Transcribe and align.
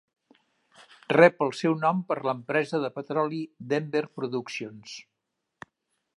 Rep 1.13 1.43
el 1.47 1.53
seu 1.57 1.75
nom 1.83 2.01
per 2.07 2.17
l'empresa 2.29 2.81
de 2.87 2.91
petroli, 2.97 3.43
Denver 3.75 4.05
Productions. 4.19 4.99